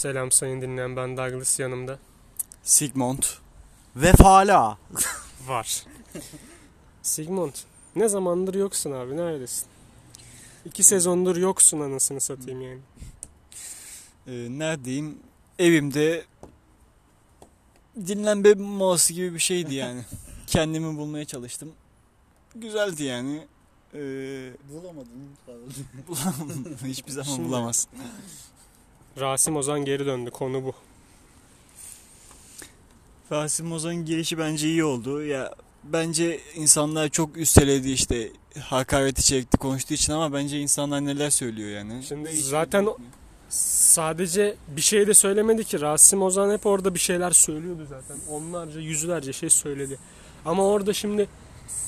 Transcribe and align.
Selam 0.00 0.32
sayın 0.32 0.60
dinleyen 0.62 0.96
ben 0.96 1.16
Douglas 1.16 1.60
yanımda. 1.60 1.98
Sigmund. 2.62 3.22
Vefala. 3.96 4.78
Var. 5.46 5.84
Sigmund 7.02 7.52
ne 7.96 8.08
zamandır 8.08 8.54
yoksun 8.54 8.92
abi 8.92 9.16
neredesin? 9.16 9.66
İki 10.64 10.82
sezondur 10.82 11.36
yoksun 11.36 11.80
anasını 11.80 12.20
satayım 12.20 12.60
yani. 12.60 12.80
Ee, 14.26 14.58
neredeyim? 14.58 15.18
Evimde 15.58 16.24
dinlenme 18.06 18.54
molası 18.54 19.12
gibi 19.12 19.34
bir 19.34 19.38
şeydi 19.38 19.74
yani. 19.74 20.04
Kendimi 20.46 20.96
bulmaya 20.98 21.24
çalıştım. 21.24 21.72
Güzeldi 22.54 23.02
yani. 23.02 23.46
Ee, 23.94 23.98
Bulamadın 24.72 25.28
falan. 25.46 25.60
hiçbir 26.88 27.12
zaman 27.12 27.36
Şimdi- 27.36 27.48
bulamazsın. 27.48 27.90
Rasim 29.20 29.56
Ozan 29.56 29.84
geri 29.84 30.06
döndü 30.06 30.30
konu 30.30 30.64
bu. 30.64 30.72
Rasim 33.32 33.72
Ozan'ın 33.72 34.04
gelişi 34.06 34.38
bence 34.38 34.68
iyi 34.68 34.84
oldu. 34.84 35.24
Ya 35.24 35.54
bence 35.84 36.40
insanlar 36.56 37.08
çok 37.08 37.36
üsteledi 37.36 37.90
işte 37.90 38.28
hakareti 38.60 39.22
çekti 39.22 39.56
konuştuğu 39.56 39.94
için 39.94 40.12
ama 40.12 40.32
bence 40.32 40.60
insanlar 40.60 41.04
neler 41.04 41.30
söylüyor 41.30 41.70
yani. 41.70 42.04
Şimdi 42.08 42.36
zaten 42.36 42.86
o- 42.86 42.96
Sadece 43.48 44.56
bir 44.76 44.80
şey 44.80 45.06
de 45.06 45.14
söylemedi 45.14 45.64
ki. 45.64 45.80
Rasim 45.80 46.22
Ozan 46.22 46.50
hep 46.52 46.66
orada 46.66 46.94
bir 46.94 46.98
şeyler 47.00 47.30
söylüyordu 47.30 47.86
zaten. 47.88 48.16
Onlarca 48.30 48.80
yüzlerce 48.80 49.32
şey 49.32 49.50
söyledi. 49.50 49.98
Ama 50.44 50.66
orada 50.66 50.92
şimdi 50.92 51.28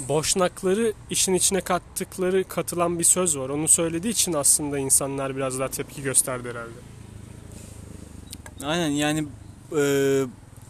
boşnakları 0.08 0.92
işin 1.10 1.34
içine 1.34 1.60
kattıkları 1.60 2.44
katılan 2.48 2.98
bir 2.98 3.04
söz 3.04 3.38
var. 3.38 3.48
Onu 3.48 3.68
söylediği 3.68 4.12
için 4.12 4.32
aslında 4.32 4.78
insanlar 4.78 5.36
biraz 5.36 5.58
daha 5.58 5.68
tepki 5.68 6.02
gösterdi 6.02 6.48
herhalde. 6.48 6.70
Aynen 8.64 8.90
yani 8.90 9.24
e, 9.76 9.82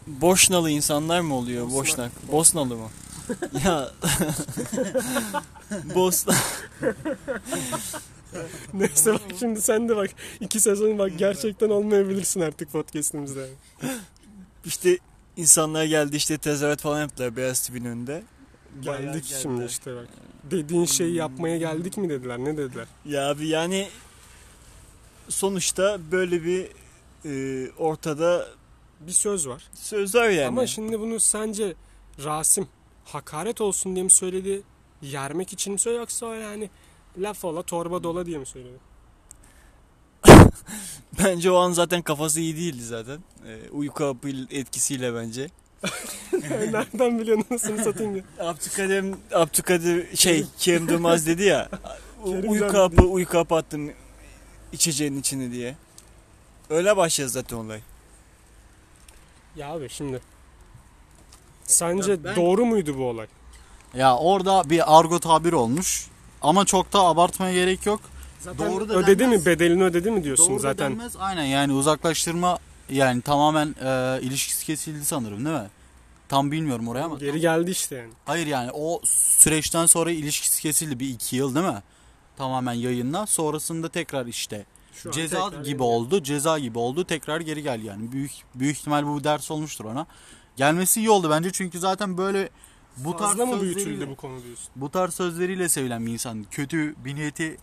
Boşnalı 0.06 0.70
insanlar 0.70 1.20
mı 1.20 1.34
oluyor? 1.34 1.66
Bosna- 1.66 1.72
Boşnak. 1.74 2.12
Bosnalı 2.32 2.76
mı? 2.76 2.88
ya 3.64 3.90
Bosna 5.94 6.34
Neyse 8.74 9.12
bak 9.12 9.20
şimdi 9.38 9.62
sen 9.62 9.88
de 9.88 9.96
bak 9.96 10.10
iki 10.40 10.60
sezon 10.60 10.98
bak 10.98 11.12
gerçekten 11.18 11.68
olmayabilirsin 11.68 12.40
artık 12.40 12.72
podcastimizde. 12.72 13.48
işte 14.64 14.98
insanlar 15.36 15.84
geldi 15.84 16.16
işte 16.16 16.38
tezahürat 16.38 16.80
falan 16.80 17.00
yaptılar 17.00 17.36
Beyaz 17.36 17.68
TV'nin 17.68 17.84
önünde. 17.84 18.22
Bayağı 18.86 19.02
Geldik 19.02 19.22
geldiler. 19.24 19.38
şimdi 19.42 19.64
işte 19.64 19.96
bak. 19.96 20.08
Dediğin 20.50 20.84
şeyi 20.84 21.14
yapmaya 21.14 21.58
geldik 21.58 21.96
mi 21.96 22.08
dediler 22.08 22.38
ne 22.38 22.56
dediler? 22.56 22.86
Ya 23.04 23.30
abi 23.30 23.48
yani 23.48 23.88
sonuçta 25.28 25.98
böyle 26.12 26.44
bir 26.44 26.68
e, 27.24 27.66
ortada 27.78 28.46
Bir 29.00 29.12
söz 29.12 29.48
var. 29.48 29.70
söz 29.74 30.14
var 30.14 30.28
yani. 30.28 30.46
Ama 30.46 30.66
şimdi 30.66 31.00
bunu 31.00 31.20
sence 31.20 31.74
Rasim 32.24 32.68
hakaret 33.04 33.60
olsun 33.60 33.94
diye 33.94 34.04
mi 34.04 34.10
söyledi? 34.10 34.62
Yermek 35.02 35.52
için 35.52 35.72
mi 35.72 35.78
söyledi 35.78 36.00
yoksa 36.00 36.26
öyle 36.26 36.44
hani 36.44 36.70
laf 37.18 37.44
ola 37.44 37.62
torba 37.62 38.02
dola 38.02 38.26
diye 38.26 38.38
mi 38.38 38.46
söyledi? 38.46 38.78
Bence 41.18 41.50
o 41.50 41.56
an 41.56 41.72
zaten 41.72 42.02
kafası 42.02 42.40
iyi 42.40 42.56
değildi 42.56 42.82
zaten. 42.82 43.18
E, 43.46 43.70
uyku 43.70 44.04
hapı 44.04 44.28
etkisiyle 44.50 45.14
bence. 45.14 45.50
Nereden 46.50 47.18
biliyorsun 47.18 47.46
anasını 47.50 47.84
satayım 47.84 48.16
ya? 48.16 48.22
Abdülkadir, 48.48 49.14
Abdülkadir 49.34 50.16
şey 50.16 50.44
Kerem 50.58 50.88
Durmaz 50.88 51.26
dedi 51.26 51.42
ya 51.42 51.68
uyku 52.24 52.78
hapı 52.78 53.02
uyku 53.02 53.38
hapı 53.38 53.54
attım 53.54 53.90
içeceğin 54.72 55.16
içine 55.20 55.52
diye. 55.52 55.76
Öyle 56.70 56.96
başladı 56.96 57.28
zaten 57.28 57.56
olay. 57.56 57.80
Ya 59.56 59.68
abi 59.72 59.88
şimdi 59.88 60.20
sence 61.64 62.10
Ya 62.12 62.24
ben- 62.24 62.36
doğru 62.36 62.66
muydu 62.66 62.98
bu 62.98 63.04
olay? 63.04 63.26
Ya 63.94 64.16
orada 64.16 64.70
bir 64.70 64.98
argo 64.98 65.18
tabir 65.18 65.52
olmuş. 65.52 66.06
Ama 66.42 66.64
çok 66.64 66.92
da 66.92 67.00
abartmaya 67.00 67.52
gerek 67.54 67.86
yok. 67.86 68.00
Zaten 68.40 68.72
Doğru 68.72 68.88
da 68.88 68.94
ödedi 68.94 69.18
denmez. 69.18 69.40
mi 69.40 69.46
bedelini 69.46 69.84
ödedi 69.84 70.10
mi 70.10 70.24
diyorsun 70.24 70.48
Doğru 70.48 70.56
da 70.58 70.62
zaten. 70.62 70.90
denmez. 70.92 71.16
Aynen 71.18 71.44
yani 71.44 71.72
uzaklaştırma 71.72 72.58
yani 72.90 73.22
tamamen 73.22 73.74
e, 73.84 74.18
ilişkisi 74.22 74.66
kesildi 74.66 75.04
sanırım 75.04 75.44
değil 75.44 75.56
mi? 75.56 75.70
Tam 76.28 76.50
bilmiyorum 76.52 76.88
oraya 76.88 77.04
ama. 77.04 77.18
Geri 77.18 77.40
geldi 77.40 77.70
işte 77.70 77.96
yani. 77.96 78.12
Hayır 78.26 78.46
yani 78.46 78.70
o 78.74 79.00
süreçten 79.04 79.86
sonra 79.86 80.10
ilişkisi 80.10 80.62
kesildi 80.62 81.00
bir 81.00 81.08
iki 81.08 81.36
yıl 81.36 81.54
değil 81.54 81.66
mi? 81.66 81.82
Tamamen 82.36 82.72
yayınla. 82.72 83.26
Sonrasında 83.26 83.88
tekrar 83.88 84.26
işte 84.26 84.64
Şu 84.92 85.10
ceza 85.10 85.48
gibi 85.48 85.64
geri 85.64 85.82
oldu. 85.82 86.22
Ceza 86.22 86.58
gibi 86.58 86.78
oldu. 86.78 87.04
Tekrar 87.04 87.40
geri 87.40 87.62
geldi 87.62 87.86
yani. 87.86 88.12
Büyük 88.12 88.32
büyük 88.54 88.76
ihtimal 88.78 89.06
bu 89.06 89.18
bir 89.18 89.24
ders 89.24 89.50
olmuştur 89.50 89.84
ona. 89.84 90.06
Gelmesi 90.56 91.00
iyi 91.00 91.10
oldu 91.10 91.30
bence 91.30 91.50
çünkü 91.52 91.78
zaten 91.78 92.18
böyle 92.18 92.48
bu 92.96 93.16
tarz 93.16 93.28
Fazla 93.30 93.46
mı 93.46 93.52
sözleriyle- 93.54 93.60
büyütüldü 93.76 94.08
bu 94.10 94.16
konu 94.16 94.42
diyorsun? 94.44 94.66
bu 94.76 94.90
tarz 94.90 95.14
sözleriyle 95.14 95.68
sevilen 95.68 96.06
bir 96.06 96.12
insan. 96.12 96.44
Kötü 96.50 96.94
bir 97.04 97.14
niyeti 97.14 97.56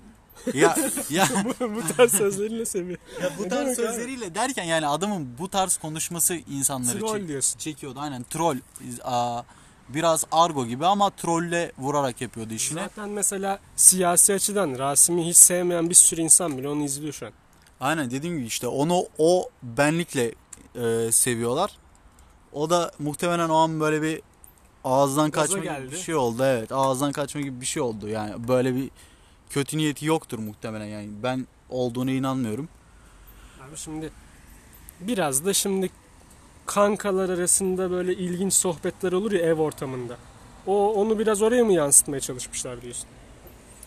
ya 0.53 0.75
ya 1.09 1.27
bu 1.59 1.95
tarz 1.97 2.11
sözleriyle 2.11 2.65
seviyor. 2.65 2.97
Ya 3.21 3.29
bu 3.39 3.43
Ne 3.43 3.47
tarz 3.49 3.61
demek 3.65 3.79
abi? 3.79 3.85
sözleriyle 3.87 4.35
derken 4.35 4.63
yani 4.63 4.87
adamın 4.87 5.27
bu 5.39 5.49
tarz 5.49 5.77
konuşması 5.77 6.35
insanları 6.35 6.99
Troll 6.99 7.17
çek- 7.17 7.27
diyorsun. 7.27 7.57
çekiyordu. 7.59 7.99
Aynen 7.99 8.23
troll. 8.23 8.57
Aa, 9.03 9.41
Biraz 9.89 10.25
argo 10.31 10.65
gibi 10.65 10.85
ama 10.85 11.09
trolle 11.09 11.71
vurarak 11.77 12.21
yapıyordu 12.21 12.53
işini. 12.53 12.79
Zaten 12.79 13.09
mesela 13.09 13.59
siyasi 13.75 14.33
açıdan 14.33 14.79
Rasim'i 14.79 15.25
hiç 15.27 15.37
sevmeyen 15.37 15.89
bir 15.89 15.95
sürü 15.95 16.21
insan 16.21 16.57
bile 16.57 16.69
onu 16.69 16.83
izliyor 16.83 17.13
şu 17.13 17.25
an. 17.25 17.31
Aynen 17.79 18.11
dediğim 18.11 18.37
gibi 18.37 18.45
işte 18.47 18.67
onu 18.67 19.03
o 19.17 19.49
benlikle 19.63 20.31
e, 20.75 21.11
seviyorlar. 21.11 21.71
O 22.53 22.69
da 22.69 22.91
muhtemelen 22.99 23.49
o 23.49 23.55
an 23.55 23.79
böyle 23.79 24.01
bir 24.01 24.21
ağızdan 24.83 25.31
Gaza 25.31 25.41
kaçma 25.41 25.57
gibi 25.57 25.67
geldi. 25.67 25.91
bir 25.91 25.97
şey 25.97 26.15
oldu. 26.15 26.43
Evet 26.43 26.71
ağızdan 26.71 27.11
kaçma 27.11 27.41
gibi 27.41 27.61
bir 27.61 27.65
şey 27.65 27.81
oldu. 27.81 28.07
Yani 28.07 28.47
böyle 28.47 28.75
bir 28.75 28.91
kötü 29.49 29.77
niyeti 29.77 30.05
yoktur 30.05 30.39
muhtemelen 30.39 30.85
yani. 30.85 31.09
Ben 31.23 31.47
olduğuna 31.69 32.11
inanmıyorum. 32.11 32.69
Abi 33.61 33.77
şimdi 33.77 34.11
biraz 34.99 35.45
da 35.45 35.53
şimdi 35.53 35.89
kankalar 36.69 37.29
arasında 37.29 37.91
böyle 37.91 38.13
ilginç 38.13 38.53
sohbetler 38.53 39.11
olur 39.11 39.31
ya 39.31 39.39
ev 39.39 39.59
ortamında. 39.59 40.17
O 40.67 40.93
onu 40.93 41.19
biraz 41.19 41.41
oraya 41.41 41.63
mı 41.63 41.73
yansıtmaya 41.73 42.19
çalışmışlar 42.19 42.81
diyorsun? 42.81 43.05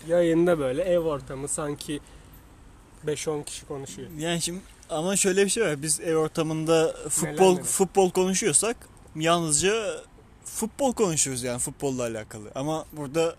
Yayında 0.08 0.58
böyle 0.58 0.82
ev 0.82 0.98
ortamı 0.98 1.48
sanki 1.48 2.00
5-10 3.06 3.44
kişi 3.44 3.66
konuşuyor. 3.66 4.08
Yani 4.18 4.42
şimdi 4.42 4.60
ama 4.90 5.16
şöyle 5.16 5.44
bir 5.44 5.50
şey 5.50 5.64
var. 5.64 5.82
Biz 5.82 6.00
ev 6.00 6.16
ortamında 6.16 6.96
futbol 7.08 7.52
neler. 7.52 7.64
futbol 7.64 8.10
konuşuyorsak 8.10 8.76
yalnızca 9.16 10.00
futbol 10.44 10.92
konuşuyoruz 10.92 11.42
yani 11.42 11.58
futbolla 11.58 12.02
alakalı. 12.02 12.50
Ama 12.54 12.84
burada 12.92 13.36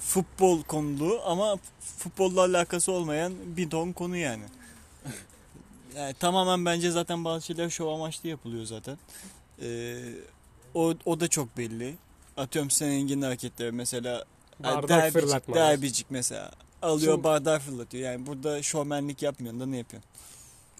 futbol 0.00 0.62
konulu 0.62 1.20
ama 1.24 1.56
futbolla 1.98 2.40
alakası 2.40 2.92
olmayan 2.92 3.32
bir 3.56 3.70
ton 3.70 3.92
konu 3.92 4.16
yani. 4.16 4.44
Yani 5.96 6.14
tamamen 6.14 6.64
bence 6.64 6.90
zaten 6.90 7.24
bazı 7.24 7.46
şeyler 7.46 7.70
şov 7.70 7.88
amaçlı 7.94 8.28
yapılıyor 8.28 8.64
zaten. 8.64 8.98
Ee, 9.62 9.96
o, 10.74 10.94
o 11.04 11.20
da 11.20 11.28
çok 11.28 11.56
belli. 11.56 11.94
Atıyorum 12.36 12.70
senin 12.70 12.92
Engin'in 12.92 13.22
hareketleri 13.22 13.72
mesela 13.72 14.24
Bardak 14.60 14.88
derbicik, 14.88 15.20
fırlatmalar. 15.22 15.60
derbicik 15.70 16.06
mesela. 16.10 16.50
Alıyor 16.82 17.12
Şimdi- 17.12 17.24
bardağı 17.24 17.58
fırlatıyor. 17.58 18.04
Yani 18.12 18.26
burada 18.26 18.62
şovmenlik 18.62 19.22
yapmıyorsun 19.22 19.60
da 19.60 19.66
ne 19.66 19.76
yapıyorsun? 19.78 20.10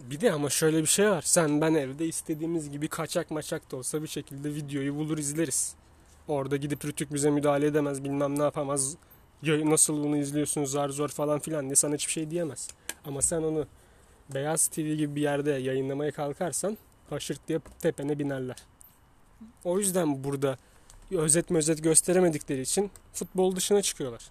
Bir 0.01 0.21
de 0.21 0.33
ama 0.33 0.51
şöyle 0.51 0.81
bir 0.83 0.87
şey 0.87 1.11
var. 1.11 1.23
Sen 1.23 1.61
ben 1.61 1.75
evde 1.75 2.07
istediğimiz 2.07 2.71
gibi 2.71 2.89
kaçak 2.89 3.31
maçak 3.31 3.71
da 3.73 3.77
olsa 3.77 4.03
bir 4.03 4.09
şekilde 4.09 4.55
videoyu 4.55 4.95
bulur 4.97 5.19
izleriz. 5.19 5.75
Orada 6.29 6.57
gidip 6.57 6.85
Rütük 6.85 7.15
bize 7.15 7.31
müdahale 7.31 7.67
edemez 7.67 8.05
bilmem 8.05 8.39
ne 8.39 8.43
yapamaz. 8.43 8.95
Ya 9.43 9.71
Nasıl 9.71 10.05
bunu 10.05 10.17
izliyorsunuz 10.17 10.71
zar 10.71 10.89
zor 10.89 11.09
falan 11.09 11.39
filan 11.39 11.65
diye 11.65 11.77
sana 11.77 11.95
hiçbir 11.95 12.13
şey 12.13 12.31
diyemez. 12.31 12.69
Ama 13.05 13.23
sen 13.23 13.43
onu 13.43 13.67
Beyaz 14.35 14.69
TV 14.69 14.81
gibi 14.81 15.17
bir 15.17 15.21
yerde 15.21 15.51
yayınlamaya 15.51 16.11
kalkarsan 16.11 16.79
haşırt 17.11 17.49
diye 17.49 17.61
tepene 17.81 18.19
binerler. 18.19 18.57
O 19.65 19.79
yüzden 19.79 20.25
burada 20.25 20.57
özet 21.11 21.51
özet 21.51 21.83
gösteremedikleri 21.83 22.61
için 22.61 22.91
futbol 23.13 23.57
dışına 23.57 23.83
çıkıyorlar. 23.83 24.31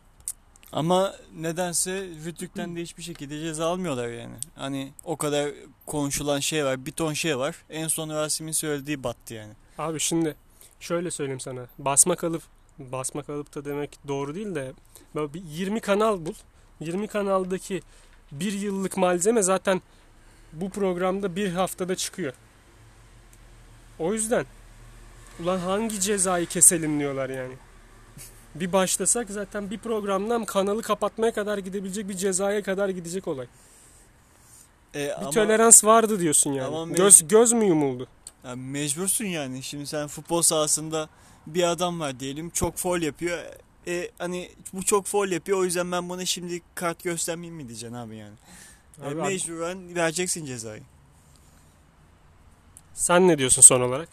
Ama 0.71 1.15
nedense 1.35 2.07
Rütük'ten 2.25 2.75
de 2.75 2.81
hiçbir 2.81 3.03
şekilde 3.03 3.39
ceza 3.39 3.65
almıyorlar 3.65 4.07
yani. 4.07 4.35
Hani 4.55 4.91
o 5.03 5.17
kadar 5.17 5.51
konuşulan 5.85 6.39
şey 6.39 6.65
var, 6.65 6.85
bir 6.85 6.91
ton 6.91 7.13
şey 7.13 7.37
var. 7.37 7.55
En 7.69 7.87
son 7.87 8.09
Rasim'in 8.09 8.51
söylediği 8.51 9.03
battı 9.03 9.33
yani. 9.33 9.53
Abi 9.77 9.99
şimdi 9.99 10.35
şöyle 10.79 11.11
söyleyeyim 11.11 11.39
sana. 11.39 11.67
Basma 11.77 12.15
kalıp 12.15 12.43
basma 12.79 13.23
kalıp 13.23 13.55
da 13.55 13.65
demek 13.65 13.99
doğru 14.07 14.35
değil 14.35 14.55
de 14.55 14.73
böyle 15.15 15.33
bir 15.33 15.41
20 15.43 15.79
kanal 15.79 16.25
bul. 16.25 16.33
20 16.79 17.07
kanaldaki 17.07 17.81
bir 18.31 18.53
yıllık 18.53 18.97
malzeme 18.97 19.41
zaten 19.41 19.81
bu 20.53 20.69
programda 20.69 21.35
bir 21.35 21.51
haftada 21.51 21.95
çıkıyor. 21.95 22.33
O 23.99 24.13
yüzden 24.13 24.45
ulan 25.39 25.57
hangi 25.59 26.01
cezayı 26.01 26.45
keselim 26.45 26.99
diyorlar 26.99 27.29
yani. 27.29 27.53
Bir 28.55 28.73
başlasak 28.73 29.29
zaten 29.29 29.71
bir 29.71 29.77
programdan 29.77 30.45
kanalı 30.45 30.81
kapatmaya 30.81 31.33
kadar 31.33 31.57
gidebilecek 31.57 32.09
bir 32.09 32.17
cezaya 32.17 32.63
kadar 32.63 32.89
gidecek 32.89 33.27
olay. 33.27 33.47
E, 34.95 34.99
Bir 35.05 35.11
ama 35.21 35.29
tolerans 35.29 35.83
vardı 35.83 36.19
diyorsun 36.19 36.53
yani. 36.53 36.75
Ama 36.75 36.93
göz 36.93 37.27
göz 37.27 37.53
mü 37.53 37.65
yumuldu? 37.65 38.07
ya 38.43 38.55
mecbursun 38.55 39.25
yani. 39.25 39.63
Şimdi 39.63 39.87
sen 39.87 40.07
futbol 40.07 40.41
sahasında 40.41 41.09
bir 41.47 41.63
adam 41.63 41.99
var 41.99 42.19
diyelim 42.19 42.49
çok 42.49 42.77
foul 42.77 43.01
yapıyor. 43.01 43.43
E, 43.87 44.11
hani 44.17 44.51
bu 44.73 44.83
çok 44.83 45.05
foul 45.05 45.31
yapıyor 45.31 45.57
o 45.57 45.63
yüzden 45.63 45.91
ben 45.91 46.09
buna 46.09 46.25
şimdi 46.25 46.61
kart 46.75 47.03
göstermeyeyim 47.03 47.55
mi 47.55 47.67
diyeceksin 47.67 47.95
abi 47.95 48.15
yani. 48.15 48.35
E, 49.03 49.07
Abi, 49.07 49.15
mecburen 49.15 49.95
vereceksin 49.95 50.45
cezayı. 50.45 50.81
Sen 52.93 53.27
ne 53.27 53.37
diyorsun 53.37 53.61
son 53.61 53.81
olarak? 53.81 54.09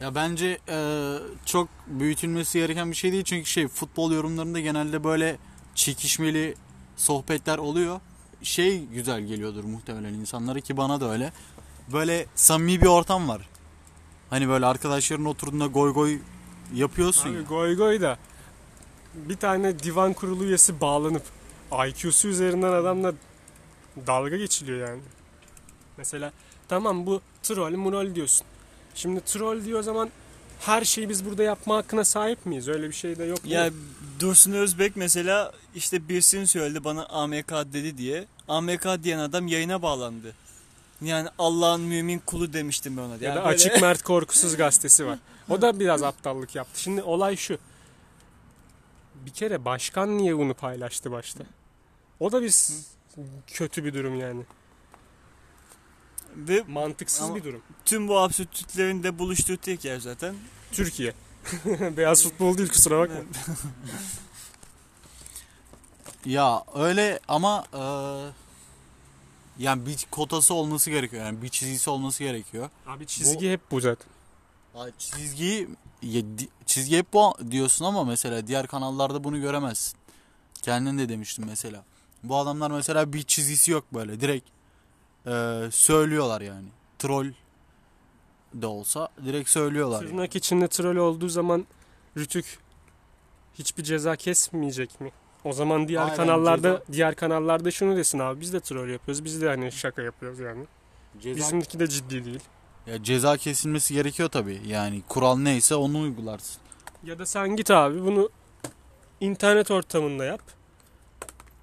Ya 0.00 0.14
bence 0.14 0.58
e, 0.68 0.78
çok 1.46 1.68
büyütülmesi 1.86 2.58
gereken 2.58 2.90
bir 2.90 2.96
şey 2.96 3.12
değil. 3.12 3.24
Çünkü 3.24 3.50
şey 3.50 3.68
futbol 3.68 4.12
yorumlarında 4.12 4.60
genelde 4.60 5.04
böyle 5.04 5.36
çekişmeli 5.74 6.54
sohbetler 6.96 7.58
oluyor. 7.58 8.00
Şey 8.42 8.84
güzel 8.84 9.20
geliyordur 9.20 9.64
muhtemelen 9.64 10.14
insanlara 10.14 10.60
ki 10.60 10.76
bana 10.76 11.00
da 11.00 11.10
öyle. 11.10 11.32
Böyle 11.92 12.26
samimi 12.34 12.80
bir 12.80 12.86
ortam 12.86 13.28
var. 13.28 13.48
Hani 14.30 14.48
böyle 14.48 14.66
arkadaşların 14.66 15.26
oturduğunda 15.26 15.66
goy 15.66 15.92
goy 15.92 16.18
yapıyorsun. 16.74 17.30
Abi 17.30 17.36
ya. 17.36 17.42
goy 17.42 17.76
goy 17.76 18.00
da 18.00 18.18
bir 19.28 19.36
tane 19.36 19.78
divan 19.78 20.12
kurulu 20.12 20.44
üyesi 20.44 20.80
bağlanıp 20.80 21.22
IQ'su 21.88 22.28
üzerinden 22.28 22.72
adamla 22.72 23.12
dalga 24.06 24.36
geçiliyor 24.36 24.88
yani. 24.88 25.00
Mesela 25.96 26.32
tamam 26.68 27.06
bu 27.06 27.20
troll 27.42 27.76
murol 27.76 28.14
diyorsun. 28.14 28.46
Şimdi 28.94 29.20
troll 29.20 29.64
diyor 29.64 29.78
o 29.78 29.82
zaman 29.82 30.10
her 30.60 30.84
şeyi 30.84 31.08
biz 31.08 31.24
burada 31.24 31.42
yapma 31.42 31.76
hakkına 31.76 32.04
sahip 32.04 32.46
miyiz? 32.46 32.68
Öyle 32.68 32.88
bir 32.88 32.92
şey 32.94 33.18
de 33.18 33.24
yok. 33.24 33.38
Ya 33.44 33.64
mi? 33.64 33.72
Dursun 34.20 34.52
Özbek 34.52 34.96
mesela 34.96 35.52
işte 35.74 36.08
birisini 36.08 36.46
söyledi 36.46 36.84
bana 36.84 37.06
AMK 37.06 37.50
dedi 37.72 37.98
diye. 37.98 38.24
AMK 38.48 38.86
diyen 39.02 39.18
adam 39.18 39.46
yayına 39.46 39.82
bağlandı. 39.82 40.34
Yani 41.02 41.28
Allah'ın 41.38 41.80
mümin 41.80 42.18
kulu 42.18 42.52
demiştim 42.52 42.96
ben 42.96 43.02
ona. 43.02 43.14
ya 43.14 43.18
Yani 43.22 43.36
da 43.36 43.40
böyle- 43.40 43.54
Açık 43.54 43.80
Mert 43.82 44.02
Korkusuz 44.02 44.56
gazetesi 44.56 45.06
var. 45.06 45.18
O 45.48 45.62
da 45.62 45.80
biraz 45.80 46.02
aptallık 46.02 46.54
yaptı. 46.54 46.80
Şimdi 46.80 47.02
olay 47.02 47.36
şu. 47.36 47.58
Bir 49.26 49.30
kere 49.30 49.64
başkan 49.64 50.18
niye 50.18 50.38
bunu 50.38 50.54
paylaştı 50.54 51.10
başta? 51.10 51.44
O 52.20 52.32
da 52.32 52.42
bir 52.42 52.54
kötü 53.46 53.84
bir 53.84 53.94
durum 53.94 54.20
yani. 54.20 54.42
Ve 56.36 56.64
Mantıksız 56.68 57.34
bir 57.34 57.44
durum. 57.44 57.62
tüm 57.84 58.08
bu 58.08 58.18
absürtlüklerin 58.18 59.02
de 59.02 59.18
buluştuğu 59.18 59.56
tek 59.56 59.84
yer 59.84 59.98
zaten. 60.00 60.34
Türkiye. 60.72 61.12
Beyaz 61.96 62.22
futbol 62.22 62.58
değil 62.58 62.68
kusura 62.68 62.98
bakma. 62.98 63.16
Ya 66.24 66.64
öyle 66.74 67.20
ama 67.28 67.64
e, 67.74 67.82
yani 69.58 69.86
bir 69.86 70.06
kotası 70.10 70.54
olması 70.54 70.90
gerekiyor. 70.90 71.24
Yani 71.24 71.42
bir 71.42 71.48
çizgisi 71.48 71.90
olması 71.90 72.24
gerekiyor. 72.24 72.70
Abi 72.86 73.06
çizgi 73.06 73.52
hep 73.52 73.70
bu 73.70 73.80
zaten. 73.80 74.10
Ay, 74.74 74.92
Çizgi 76.66 76.96
hep 76.96 77.12
bu 77.12 77.34
diyorsun 77.50 77.84
ama 77.84 78.04
mesela 78.04 78.46
diğer 78.46 78.66
kanallarda 78.66 79.24
bunu 79.24 79.40
göremezsin. 79.40 79.98
Kendin 80.62 80.98
de 80.98 81.08
demiştin 81.08 81.46
mesela. 81.46 81.84
Bu 82.22 82.36
adamlar 82.36 82.70
mesela 82.70 83.12
bir 83.12 83.22
çizgisi 83.22 83.70
yok 83.70 83.84
böyle 83.94 84.20
direkt 84.20 84.48
e, 85.26 85.62
söylüyorlar 85.70 86.40
yani. 86.40 86.66
Troll 86.98 87.32
de 88.54 88.66
olsa 88.66 89.08
direkt 89.24 89.48
söylüyorlar. 89.50 90.00
yani. 90.02 90.10
Tırnak 90.10 90.36
içinde 90.36 90.68
troll 90.68 90.96
olduğu 90.96 91.28
zaman 91.28 91.66
Rütük 92.16 92.58
hiçbir 93.54 93.82
ceza 93.84 94.16
kesmeyecek 94.16 95.00
mi? 95.00 95.12
O 95.44 95.52
zaman 95.52 95.88
diğer 95.88 96.02
Aynen, 96.02 96.16
kanallarda 96.16 96.68
ceza- 96.68 96.92
diğer 96.92 97.14
kanallarda 97.14 97.70
şunu 97.70 97.96
desin 97.96 98.18
abi 98.18 98.40
biz 98.40 98.52
de 98.52 98.60
troll 98.60 98.88
yapıyoruz. 98.88 99.24
Biz 99.24 99.42
de 99.42 99.48
hani 99.48 99.72
şaka 99.72 100.02
yapıyoruz 100.02 100.38
yani. 100.38 100.64
Ceza, 101.20 101.36
Bizimki 101.36 101.78
de 101.80 101.86
ciddi 101.86 102.24
değil. 102.24 102.40
Ya 102.90 103.02
ceza 103.02 103.36
kesilmesi 103.36 103.94
gerekiyor 103.94 104.28
tabii. 104.28 104.60
Yani 104.66 105.02
kural 105.08 105.36
neyse 105.36 105.74
onu 105.74 106.00
uygularsın. 106.00 106.60
Ya 107.04 107.18
da 107.18 107.26
sen 107.26 107.56
git 107.56 107.70
abi 107.70 108.04
bunu 108.04 108.30
internet 109.20 109.70
ortamında 109.70 110.24
yap. 110.24 110.40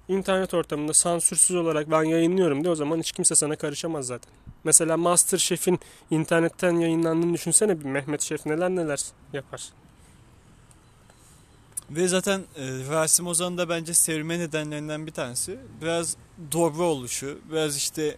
İnternet 0.08 0.54
ortamında 0.54 0.92
sansürsüz 0.94 1.56
olarak 1.56 1.90
ben 1.90 2.02
yayınlıyorum 2.02 2.64
de 2.64 2.70
o 2.70 2.74
zaman 2.74 2.98
hiç 2.98 3.12
kimse 3.12 3.34
sana 3.34 3.56
karışamaz 3.56 4.06
zaten. 4.06 4.32
Mesela 4.64 4.96
Masterchef'in 4.96 5.80
internetten 6.10 6.80
yayınlandığını 6.80 7.34
düşünsene 7.34 7.80
bir 7.80 7.84
Mehmet 7.84 8.22
Şef 8.22 8.46
neler 8.46 8.70
neler 8.70 9.00
yapar. 9.32 9.68
Ve 11.90 12.08
zaten 12.08 12.40
e, 12.56 12.64
Rasim 12.90 13.26
Ozan'ın 13.26 13.58
da 13.58 13.68
bence 13.68 13.94
sevme 13.94 14.38
nedenlerinden 14.38 15.06
bir 15.06 15.12
tanesi. 15.12 15.58
Biraz 15.82 16.16
dobra 16.52 16.82
oluşu. 16.82 17.38
Biraz 17.50 17.76
işte 17.76 18.16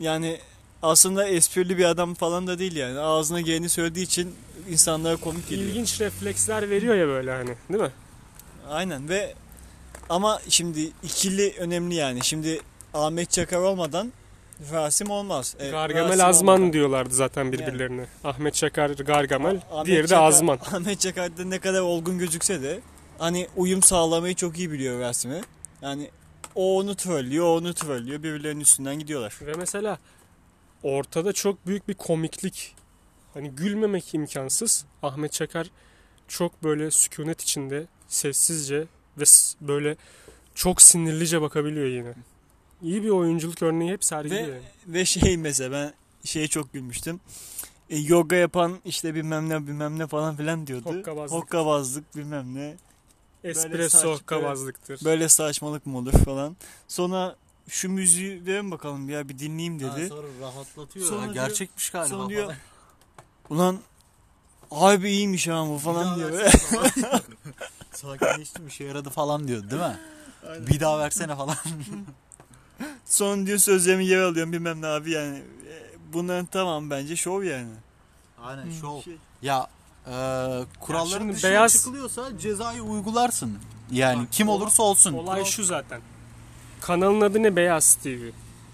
yani 0.00 0.40
aslında 0.82 1.28
esprili 1.28 1.78
bir 1.78 1.84
adam 1.84 2.14
falan 2.14 2.46
da 2.46 2.58
değil 2.58 2.76
yani. 2.76 2.98
Ağzına 2.98 3.40
geleni 3.40 3.68
söylediği 3.68 4.06
için 4.06 4.34
insanlara 4.70 5.16
komik 5.16 5.48
geliyor. 5.48 5.68
İlginç 5.68 6.00
refleksler 6.00 6.70
veriyor 6.70 6.94
ya 6.94 7.06
böyle 7.06 7.30
hani 7.32 7.54
değil 7.72 7.82
mi? 7.82 7.90
Aynen 8.70 9.08
ve 9.08 9.34
ama 10.08 10.40
şimdi 10.48 10.90
ikili 11.02 11.54
önemli 11.58 11.94
yani. 11.94 12.24
Şimdi 12.24 12.60
Ahmet 12.94 13.30
Çakar 13.30 13.58
olmadan 13.58 14.12
Rasim 14.72 15.10
olmaz. 15.10 15.56
E, 15.58 15.70
Gargamel 15.70 16.08
Rasim 16.12 16.24
Azman 16.26 16.54
olmadan- 16.54 16.72
diyorlardı 16.72 17.14
zaten 17.14 17.52
birbirlerine. 17.52 18.06
Ahmet 18.24 18.54
Çakar 18.54 18.90
Gargamel, 18.90 19.60
Ahmet 19.72 19.86
diğeri 19.86 20.04
de 20.04 20.08
Çakar- 20.08 20.26
Azman. 20.26 20.58
Ahmet 20.72 21.00
Çakar 21.00 21.38
da 21.38 21.44
ne 21.44 21.58
kadar 21.58 21.80
olgun 21.80 22.18
gözükse 22.18 22.62
de 22.62 22.80
hani 23.18 23.48
uyum 23.56 23.82
sağlamayı 23.82 24.34
çok 24.34 24.58
iyi 24.58 24.72
biliyor 24.72 25.00
Rasim'e. 25.00 25.40
Yani 25.82 26.10
o 26.54 26.78
onu 26.78 26.94
trollüyor, 26.94 27.44
o 27.44 27.56
onu 27.56 27.74
trollüyor. 27.74 28.22
Birbirlerinin 28.22 28.60
üstünden 28.60 28.98
gidiyorlar. 28.98 29.34
Ve 29.46 29.52
mesela 29.58 29.98
ortada 30.82 31.32
çok 31.32 31.66
büyük 31.66 31.88
bir 31.88 31.94
komiklik. 31.94 32.74
Hani 33.34 33.50
gülmemek 33.50 34.14
imkansız. 34.14 34.84
Ahmet 35.02 35.32
Çakar 35.32 35.70
çok 36.28 36.62
böyle 36.62 36.90
sükunet 36.90 37.40
içinde 37.40 37.86
sessizce 38.08 38.86
ve 39.18 39.24
böyle 39.60 39.96
çok 40.54 40.82
sinirlice 40.82 41.40
bakabiliyor 41.40 41.86
yine. 41.86 42.14
İyi 42.82 43.02
bir 43.02 43.08
oyunculuk 43.08 43.62
örneği 43.62 43.92
hep 43.92 44.04
sergiliyor. 44.04 44.48
Ve, 44.48 44.52
yani. 44.52 44.62
ve 44.86 45.04
şey 45.04 45.36
mesela 45.36 45.72
ben 45.72 45.92
şeye 46.24 46.48
çok 46.48 46.72
gülmüştüm. 46.72 47.20
E, 47.90 47.98
yoga 47.98 48.36
yapan 48.36 48.78
işte 48.84 49.14
bilmem 49.14 49.48
ne 49.48 49.66
bilmem 49.66 49.98
ne 49.98 50.06
falan 50.06 50.36
filan 50.36 50.66
diyordu. 50.66 50.84
Hokkabazlık. 50.84 51.38
Hokkabazlık 51.38 52.16
bilmem 52.16 52.54
ne. 52.54 52.76
Espresso 53.44 53.98
saç- 53.98 54.20
hokkabazlıktır. 54.20 55.04
Böyle 55.04 55.28
saçmalık 55.28 55.86
mı 55.86 55.98
olur 55.98 56.12
falan. 56.12 56.56
Sonra 56.88 57.36
şu 57.68 57.88
müziği 57.90 58.46
verin 58.46 58.70
bakalım 58.70 59.08
ya 59.08 59.28
bir 59.28 59.38
dinleyeyim 59.38 59.80
dedi. 59.80 60.08
sonra 60.08 60.26
rahatlatıyor. 60.40 61.06
Sonra 61.06 61.20
Ha, 61.20 61.24
diyor- 61.24 61.34
gerçekmiş 61.46 61.90
galiba. 61.90 62.08
Sonra 62.16 62.28
diyor 62.28 62.54
ulan 63.50 63.78
abi 64.70 65.10
iyiymiş 65.10 65.48
ha 65.48 65.66
bu 65.68 65.78
falan 65.78 66.16
diyor. 66.16 66.32
Sakinleştim 67.92 68.66
işe 68.66 68.84
yaradı 68.84 69.10
falan 69.10 69.48
diyor 69.48 69.70
değil 69.70 69.82
mi? 69.82 69.98
Bir 70.70 70.80
daha 70.80 70.98
versene 70.98 71.36
falan. 71.36 71.56
Son 73.04 73.46
diyor 73.46 73.58
sözlerimi 73.58 74.06
yer 74.06 74.20
alıyorum 74.20 74.52
bilmem 74.52 74.82
ne 74.82 74.86
abi 74.86 75.10
yani. 75.10 75.36
E, 75.38 75.42
Bunların 76.12 76.46
tamam 76.46 76.90
bence 76.90 77.16
şov 77.16 77.42
yani. 77.42 77.70
Aynen 78.42 78.70
şov. 78.80 79.02
Şey- 79.02 79.16
Ya 79.42 79.66
e, 80.06 80.10
kuralların 80.80 81.32
dışına 81.32 81.50
beyaz- 81.50 81.72
çıkılıyorsa 81.72 82.38
cezayı 82.38 82.82
uygularsın. 82.82 83.58
Yani 83.90 84.22
Bak, 84.22 84.32
kim 84.32 84.48
olursa 84.48 84.82
olsun. 84.82 85.12
Olay 85.12 85.40
Kural- 85.40 85.50
şu 85.50 85.64
zaten. 85.64 86.00
Kanalın 86.80 87.20
adı 87.20 87.42
ne? 87.42 87.56
Beyaz 87.56 87.94
TV. 87.94 88.30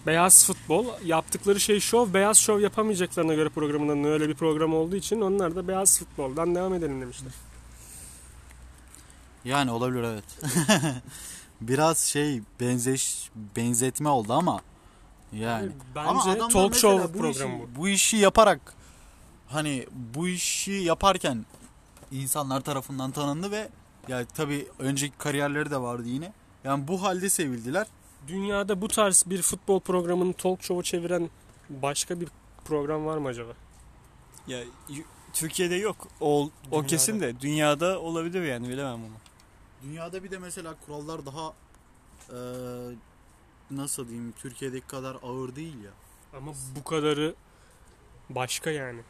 Beyaz 0.06 0.46
Futbol. 0.46 0.86
Yaptıkları 1.04 1.60
şey 1.60 1.80
şov. 1.80 2.14
Beyaz 2.14 2.36
şov 2.36 2.60
yapamayacaklarına 2.60 3.34
göre 3.34 3.48
programın 3.48 4.02
adı 4.02 4.08
öyle 4.08 4.28
bir 4.28 4.34
program 4.34 4.74
olduğu 4.74 4.96
için 4.96 5.20
onlar 5.20 5.56
da 5.56 5.68
Beyaz 5.68 5.98
Futbol'dan 5.98 6.54
devam 6.54 6.74
edelim 6.74 7.00
demişler. 7.00 7.32
Yani 9.44 9.70
olabilir 9.70 10.02
evet. 10.02 10.24
Biraz 11.60 11.98
şey 11.98 12.42
benzeş 12.60 13.30
benzetme 13.56 14.08
oldu 14.08 14.32
ama 14.32 14.60
yani. 15.32 15.70
Bence 15.94 16.08
ama 16.08 16.22
adamlar 16.22 16.50
talk 16.50 16.74
show 16.74 17.14
bu 17.14 17.18
programı 17.18 17.54
işi, 17.54 17.62
bu. 17.76 17.80
bu 17.80 17.88
işi 17.88 18.16
yaparak 18.16 18.74
hani 19.48 19.86
bu 19.92 20.28
işi 20.28 20.72
yaparken 20.72 21.44
insanlar 22.12 22.60
tarafından 22.60 23.10
tanındı 23.10 23.50
ve 23.50 23.68
ya 24.08 24.24
tabii 24.24 24.66
önceki 24.78 25.18
kariyerleri 25.18 25.70
de 25.70 25.80
vardı 25.80 26.08
yine. 26.08 26.32
Yani 26.64 26.88
bu 26.88 27.02
halde 27.02 27.28
sevildiler. 27.28 27.86
Dünyada 28.28 28.80
bu 28.80 28.88
tarz 28.88 29.24
bir 29.26 29.42
futbol 29.42 29.80
programını 29.80 30.32
talk 30.32 30.62
show'a 30.62 30.82
çeviren 30.82 31.30
başka 31.70 32.20
bir 32.20 32.28
program 32.64 33.06
var 33.06 33.18
mı 33.18 33.28
acaba? 33.28 33.52
Ya 34.46 34.60
Türkiye'de 35.32 35.74
yok. 35.74 36.08
O, 36.20 36.42
o 36.44 36.50
Dünyada. 36.72 36.86
kesin 36.86 37.20
de 37.20 37.40
dünyada 37.40 38.00
olabilir 38.00 38.42
yani 38.42 38.68
bilemem 38.68 38.94
onu. 39.04 39.14
Dünyada 39.82 40.24
bir 40.24 40.30
de 40.30 40.38
mesela 40.38 40.74
kurallar 40.86 41.20
daha 41.26 41.52
eee, 42.32 42.96
nasıl 43.70 44.08
diyeyim 44.08 44.32
Türkiye'deki 44.38 44.86
kadar 44.86 45.16
ağır 45.22 45.56
değil 45.56 45.76
ya. 45.84 45.90
Ama 46.38 46.52
bu 46.76 46.84
kadarı 46.84 47.34
başka 48.30 48.70
yani. 48.70 49.00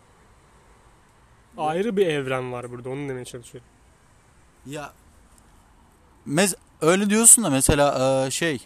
Ayrı 1.56 1.96
bir 1.96 2.06
evren 2.06 2.52
var 2.52 2.70
burada 2.70 2.90
onu 2.90 3.08
demeye 3.08 3.24
çalışıyorum. 3.24 3.70
Ya 4.66 4.92
mez 6.26 6.54
öyle 6.84 7.10
diyorsun 7.10 7.44
da 7.44 7.50
mesela 7.50 8.24
eee, 8.24 8.30
şey 8.30 8.58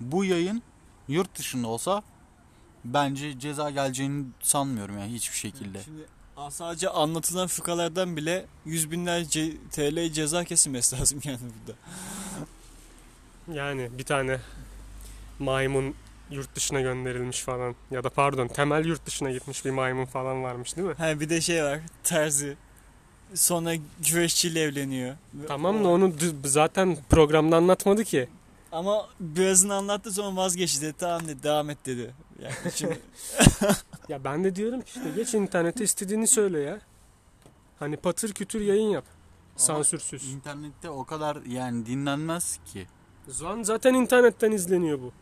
bu 0.00 0.24
yayın 0.24 0.62
Yurt 1.08 1.38
dışında 1.38 1.68
olsa 1.68 2.02
bence 2.84 3.38
ceza 3.38 3.70
geleceğini 3.70 4.24
sanmıyorum 4.40 4.98
yani 4.98 5.12
hiçbir 5.12 5.36
şekilde. 5.36 5.82
Şimdi 5.82 6.02
sadece 6.50 6.88
anlatılan 6.88 7.46
fıkralardan 7.46 8.16
bile 8.16 8.46
yüz 8.64 8.90
binlerce 8.90 9.52
TL 9.72 10.12
ceza 10.12 10.44
kesilmesi 10.44 10.96
lazım 11.00 11.20
yani 11.24 11.38
burada. 11.40 11.78
Yani 13.58 13.88
bir 13.98 14.04
tane 14.04 14.38
maymun 15.38 15.94
yurt 16.30 16.54
dışına 16.54 16.80
gönderilmiş 16.80 17.40
falan. 17.40 17.74
Ya 17.90 18.04
da 18.04 18.10
pardon 18.10 18.48
temel 18.48 18.84
yurt 18.84 19.06
dışına 19.06 19.30
gitmiş 19.30 19.64
bir 19.64 19.70
maymun 19.70 20.04
falan 20.04 20.42
varmış 20.42 20.76
değil 20.76 20.88
mi? 20.88 20.94
Ha 20.98 21.20
bir 21.20 21.28
de 21.30 21.40
şey 21.40 21.64
var 21.64 21.80
terzi. 22.04 22.56
Sonra 23.34 23.74
güreşçiyle 24.08 24.60
evleniyor. 24.60 25.16
Tamam 25.48 25.84
da 25.84 25.88
onu 25.88 26.12
zaten 26.44 26.96
programda 27.10 27.56
anlatmadı 27.56 28.04
ki. 28.04 28.28
Ama 28.72 29.08
birazını 29.20 29.74
anlattı 29.74 30.12
sonra 30.12 30.36
vazgeçti 30.36 30.82
dedi. 30.82 30.94
Tamam 30.98 31.28
dedi 31.28 31.42
devam 31.42 31.70
et 31.70 31.78
dedi. 31.86 32.14
Yani 32.42 32.54
şimdi 32.74 33.00
Ya 34.08 34.24
ben 34.24 34.44
de 34.44 34.56
diyorum 34.56 34.80
ki 34.80 34.90
işte 34.96 35.10
geç 35.16 35.34
internete 35.34 35.84
istediğini 35.84 36.26
söyle 36.26 36.60
ya. 36.60 36.80
Hani 37.78 37.96
patır 37.96 38.32
kütür 38.32 38.60
yayın 38.60 38.88
yap. 38.90 39.04
Sansürsüz. 39.56 40.32
İnternette 40.32 40.90
o 40.90 41.04
kadar 41.04 41.38
yani 41.48 41.86
dinlenmez 41.86 42.58
ki. 42.72 42.86
Zaten 43.28 43.62
zaten 43.62 43.94
internetten 43.94 44.52
izleniyor 44.52 45.00
bu. 45.00 45.12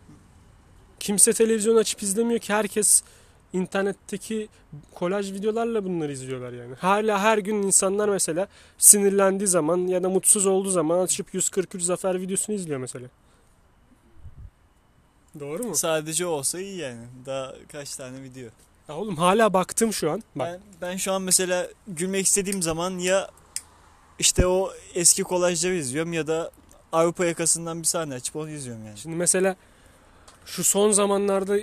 Kimse 1.00 1.32
televizyon 1.32 1.76
açıp 1.76 2.02
izlemiyor 2.02 2.40
ki 2.40 2.52
herkes 2.52 3.02
internetteki 3.52 4.48
kolaj 4.94 5.32
videolarla 5.32 5.84
bunları 5.84 6.12
izliyorlar 6.12 6.52
yani. 6.52 6.74
Hala 6.74 7.20
her 7.20 7.38
gün 7.38 7.62
insanlar 7.62 8.08
mesela 8.08 8.48
sinirlendiği 8.78 9.48
zaman 9.48 9.78
ya 9.78 10.02
da 10.02 10.08
mutsuz 10.08 10.46
olduğu 10.46 10.70
zaman 10.70 10.98
açıp 10.98 11.34
143 11.34 11.82
zafer 11.82 12.20
videosunu 12.20 12.56
izliyor 12.56 12.78
mesela. 12.80 13.08
Doğru 15.40 15.62
mu? 15.64 15.74
sadece 15.74 16.26
olsa 16.26 16.60
iyi 16.60 16.76
yani. 16.76 17.06
Daha 17.26 17.54
kaç 17.72 17.96
tane 17.96 18.22
video. 18.22 18.48
Ya 18.88 18.96
oğlum 18.96 19.16
hala 19.16 19.52
baktım 19.52 19.92
şu 19.92 20.10
an. 20.10 20.22
Bak 20.36 20.48
Ben, 20.48 20.60
ben 20.80 20.96
şu 20.96 21.12
an 21.12 21.22
mesela 21.22 21.68
gülmek 21.88 22.26
istediğim 22.26 22.62
zaman 22.62 22.98
ya 22.98 23.30
işte 24.18 24.46
o 24.46 24.72
eski 24.94 25.22
kolajları 25.22 25.74
izliyorum 25.74 26.12
ya 26.12 26.26
da 26.26 26.50
Avrupa 26.92 27.24
yakasından 27.24 27.78
bir 27.80 27.86
sahne 27.86 28.14
açıp 28.14 28.36
onu 28.36 28.50
izliyorum 28.50 28.86
yani. 28.86 28.98
Şimdi 28.98 29.16
mesela 29.16 29.56
şu 30.46 30.64
son 30.64 30.90
zamanlarda 30.90 31.58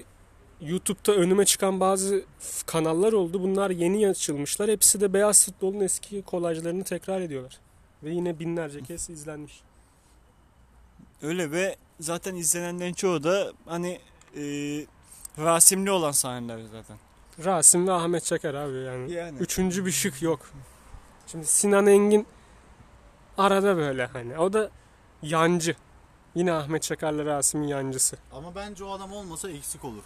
YouTube'da 0.61 1.15
önüme 1.15 1.45
çıkan 1.45 1.79
bazı 1.79 2.25
kanallar 2.65 3.13
oldu. 3.13 3.43
Bunlar 3.43 3.69
yeni 3.69 4.09
açılmışlar. 4.09 4.69
Hepsi 4.69 5.01
de 5.01 5.13
beyaz 5.13 5.45
futbolun 5.45 5.79
eski 5.79 6.21
kolajlarını 6.21 6.83
tekrar 6.83 7.21
ediyorlar. 7.21 7.59
Ve 8.03 8.09
yine 8.09 8.39
binlerce 8.39 8.81
kez 8.81 9.09
izlenmiş. 9.09 9.61
Öyle 11.21 11.51
ve 11.51 11.75
zaten 11.99 12.35
izlenenlerin 12.35 12.93
çoğu 12.93 13.23
da 13.23 13.53
hani 13.65 13.99
e, 14.37 14.41
rasimli 15.37 15.91
olan 15.91 16.11
sahneler 16.11 16.61
zaten. 16.71 16.97
Rasim 17.45 17.87
ve 17.87 17.91
Ahmet 17.91 18.25
Çakar 18.25 18.53
abi 18.53 18.77
yani. 18.77 19.11
Yani. 19.11 19.39
Üçüncü 19.39 19.85
bir 19.85 19.91
şık 19.91 20.21
yok. 20.21 20.39
Şimdi 21.27 21.45
Sinan 21.45 21.87
Engin 21.87 22.27
arada 23.37 23.77
böyle 23.77 24.05
hani. 24.05 24.37
O 24.37 24.53
da 24.53 24.69
yancı. 25.21 25.75
Yine 26.35 26.53
Ahmet 26.53 26.83
Çakar'la 26.83 27.25
Rasim'in 27.25 27.67
yancısı. 27.67 28.17
Ama 28.33 28.55
bence 28.55 28.83
o 28.83 28.91
adam 28.91 29.11
olmasa 29.11 29.49
eksik 29.49 29.85
olur. 29.85 30.03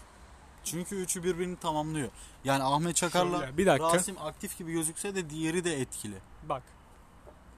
Çünkü 0.72 0.96
üçü 0.96 1.24
birbirini 1.24 1.56
tamamlıyor. 1.58 2.10
Yani 2.44 2.64
Ahmet 2.64 2.96
Çakar'la 2.96 3.40
Şöyle, 3.40 3.58
bir 3.58 3.66
dakika. 3.66 3.94
Rasim 3.96 4.18
aktif 4.18 4.58
gibi 4.58 4.72
gözükse 4.72 5.16
de 5.16 5.30
diğeri 5.30 5.64
de 5.64 5.82
etkili. 5.82 6.16
Bak. 6.50 6.64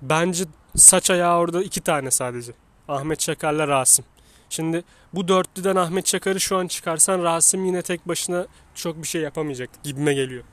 Bence 0.02 0.46
saç 0.76 1.10
ayağı 1.10 1.38
orada 1.38 1.64
iki 1.64 1.82
tane 1.82 2.12
sadece. 2.12 2.52
Ahmet 2.88 3.20
Çakar'la 3.20 3.68
Rasim. 3.68 4.06
Şimdi 4.50 4.84
bu 5.14 5.28
dörtlüden 5.28 5.76
Ahmet 5.76 6.06
Çakar'ı 6.06 6.40
şu 6.40 6.58
an 6.58 6.68
çıkarsan 6.68 7.24
Rasim 7.24 7.66
yine 7.66 7.82
tek 7.82 8.08
başına 8.08 8.48
çok 8.76 8.98
bir 8.98 9.08
şey 9.08 9.22
yapamayacak 9.22 9.70
gibime 9.84 10.14
geliyor. 10.14 10.44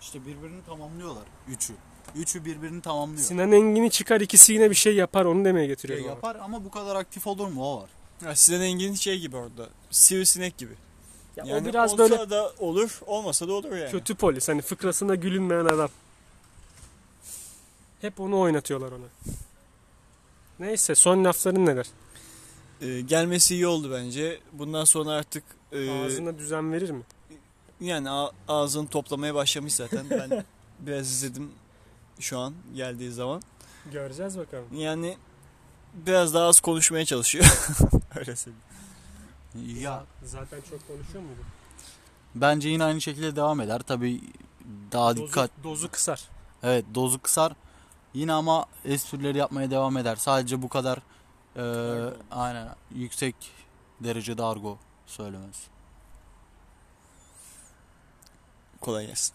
İşte 0.00 0.26
birbirini 0.26 0.64
tamamlıyorlar. 0.64 1.24
Üçü. 1.48 1.72
Üçü 2.16 2.44
birbirini 2.44 2.82
tamamlıyor. 2.82 3.22
Sinan 3.22 3.52
Engin'i 3.52 3.90
çıkar 3.90 4.20
ikisi 4.20 4.52
yine 4.52 4.70
bir 4.70 4.74
şey 4.74 4.94
yapar 4.96 5.24
onu 5.24 5.44
demeye 5.44 5.60
Ya 5.60 5.66
getiriyorum. 5.66 6.04
abi. 6.04 6.10
yapar 6.10 6.36
ama 6.36 6.64
bu 6.64 6.70
kadar 6.70 6.96
aktif 6.96 7.26
olur 7.26 7.48
mu 7.48 7.64
o 7.64 7.82
var. 7.82 7.90
Ya 8.24 8.36
Sinan 8.36 8.60
Engin 8.60 8.94
şey 8.94 9.20
gibi 9.20 9.36
orada. 9.36 9.68
Sivrisinek 9.90 10.58
gibi. 10.58 10.74
Ya 11.44 11.54
Yani 11.56 11.68
o 11.68 11.72
biraz 11.72 11.92
olsa 11.92 11.98
böyle 12.10 12.30
da 12.30 12.52
olur, 12.58 13.00
olmasa 13.06 13.48
da 13.48 13.52
olur 13.52 13.76
yani. 13.76 13.90
kötü 13.90 14.14
polis 14.14 14.48
hani 14.48 14.62
fıkrasına 14.62 15.14
gülünmeyen 15.14 15.64
adam. 15.64 15.88
Hep 18.00 18.20
onu 18.20 18.40
oynatıyorlar 18.40 18.92
ona. 18.92 19.04
Neyse 20.58 20.94
son 20.94 21.24
lafların 21.24 21.66
neler? 21.66 21.86
Ee, 22.80 23.00
gelmesi 23.00 23.54
iyi 23.54 23.66
oldu 23.66 23.90
bence. 23.92 24.40
Bundan 24.52 24.84
sonra 24.84 25.10
artık 25.10 25.44
e, 25.72 25.90
Ağzına 25.90 26.38
düzen 26.38 26.72
verir 26.72 26.90
mi? 26.90 27.02
yani 27.80 28.10
ağzını 28.48 28.88
toplamaya 28.88 29.34
başlamış 29.34 29.74
zaten. 29.74 30.06
Ben 30.10 30.44
biraz 30.80 31.10
izledim 31.10 31.50
şu 32.20 32.38
an 32.38 32.54
geldiği 32.74 33.10
zaman. 33.12 33.42
Göreceğiz 33.92 34.38
bakalım. 34.38 34.66
Yani 34.74 35.16
biraz 35.94 36.34
daha 36.34 36.46
az 36.46 36.60
konuşmaya 36.60 37.04
çalışıyor. 37.04 37.44
Öyle 38.16 38.36
söyleyeyim. 38.36 38.62
Ya 39.54 40.04
Zaten 40.24 40.60
çok 40.70 40.86
konuşuyor 40.88 41.24
muydu? 41.24 41.40
bence 42.34 42.68
yine 42.68 42.84
aynı 42.84 43.00
şekilde 43.00 43.36
devam 43.36 43.60
eder. 43.60 43.80
Tabii 43.80 44.20
daha 44.92 45.16
Dozu, 45.16 45.26
dikkat. 45.26 45.50
dozu 45.64 45.90
kısar. 45.90 46.22
Evet 46.62 46.84
dozu 46.94 47.22
kısar. 47.22 47.52
Yine 48.14 48.32
ama 48.32 48.66
esprileri 48.84 49.38
yapmaya 49.38 49.70
devam 49.70 49.96
eder. 49.96 50.16
Sadece 50.16 50.62
bu 50.62 50.68
kadar 50.68 50.98
e, 51.56 51.62
aynen 52.30 52.68
yüksek 52.94 53.34
derecede 54.00 54.42
argo 54.42 54.78
söylemez. 55.06 55.66
Kolay 58.80 59.06
gelsin. 59.06 59.34